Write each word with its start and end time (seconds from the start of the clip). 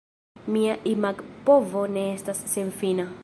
Mia 0.53 0.77
imagpovo 0.95 1.83
ne 1.99 2.07
estas 2.17 2.43
senfina. 2.55 3.11